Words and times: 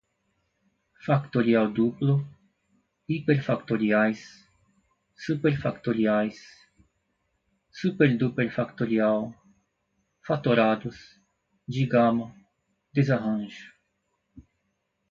factorial 1.05 1.67
duplo, 1.77 2.15
hiperfactoriais, 3.11 4.21
superfactoriais, 5.25 6.39
superduperfatorial, 7.81 9.21
fatorados, 10.25 10.97
digama, 11.67 12.27
desarranjo 12.95 13.67